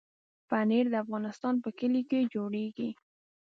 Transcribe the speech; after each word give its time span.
پنېر 0.49 0.85
د 0.91 0.95
افغانستان 1.03 1.55
په 1.63 1.69
کلیو 1.79 2.07
کې 2.09 2.29
جوړېږي. 2.33 2.89